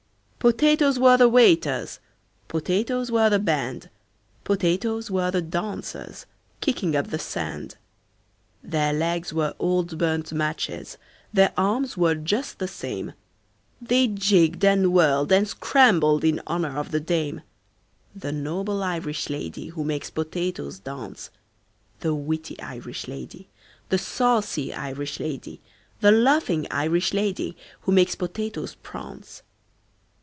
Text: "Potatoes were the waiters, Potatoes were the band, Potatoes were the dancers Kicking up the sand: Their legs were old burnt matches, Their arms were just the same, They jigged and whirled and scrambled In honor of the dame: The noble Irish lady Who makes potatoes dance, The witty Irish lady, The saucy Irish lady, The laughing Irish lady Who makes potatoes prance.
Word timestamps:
"Potatoes 0.41 0.97
were 0.97 1.17
the 1.17 1.29
waiters, 1.29 1.99
Potatoes 2.47 3.11
were 3.11 3.29
the 3.29 3.37
band, 3.37 3.91
Potatoes 4.43 5.11
were 5.11 5.29
the 5.29 5.39
dancers 5.39 6.25
Kicking 6.61 6.95
up 6.95 7.11
the 7.11 7.19
sand: 7.19 7.75
Their 8.63 8.91
legs 8.91 9.31
were 9.31 9.53
old 9.59 9.99
burnt 9.99 10.33
matches, 10.33 10.97
Their 11.31 11.53
arms 11.55 11.95
were 11.95 12.15
just 12.15 12.57
the 12.57 12.67
same, 12.67 13.13
They 13.79 14.07
jigged 14.07 14.65
and 14.65 14.91
whirled 14.91 15.31
and 15.31 15.47
scrambled 15.47 16.23
In 16.23 16.41
honor 16.47 16.75
of 16.75 16.89
the 16.89 16.99
dame: 16.99 17.43
The 18.15 18.31
noble 18.31 18.81
Irish 18.81 19.29
lady 19.29 19.67
Who 19.67 19.83
makes 19.83 20.09
potatoes 20.09 20.79
dance, 20.79 21.29
The 21.99 22.15
witty 22.15 22.59
Irish 22.59 23.07
lady, 23.07 23.47
The 23.89 23.99
saucy 23.99 24.73
Irish 24.73 25.19
lady, 25.19 25.61
The 25.99 26.11
laughing 26.11 26.65
Irish 26.71 27.13
lady 27.13 27.55
Who 27.81 27.91
makes 27.91 28.15
potatoes 28.15 28.73
prance. 28.81 29.43